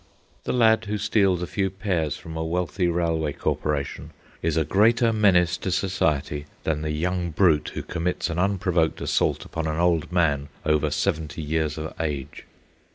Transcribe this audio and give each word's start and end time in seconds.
The 0.45 0.51
lad 0.51 0.85
who 0.85 0.97
steals 0.97 1.43
a 1.43 1.45
few 1.45 1.69
pears 1.69 2.17
from 2.17 2.35
a 2.35 2.43
wealthy 2.43 2.87
railway 2.87 3.33
corporation 3.33 4.13
is 4.41 4.57
a 4.57 4.65
greater 4.65 5.13
menace 5.13 5.57
to 5.57 5.69
society 5.69 6.47
than 6.63 6.81
the 6.81 6.89
young 6.89 7.29
brute 7.29 7.73
who 7.75 7.83
commits 7.83 8.27
an 8.31 8.39
unprovoked 8.39 8.99
assault 8.99 9.45
upon 9.45 9.67
an 9.67 9.77
old 9.77 10.11
man 10.11 10.49
over 10.65 10.89
seventy 10.89 11.43
years 11.43 11.77
of 11.77 11.93
age. 11.99 12.47